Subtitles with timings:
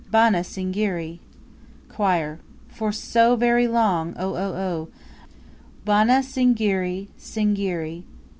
[0.09, 1.19] Bana Singiri!
[1.87, 2.39] Choir.
[2.67, 4.87] For so very long, oh oh oh!
[5.85, 8.05] Bana Singiri Singiri!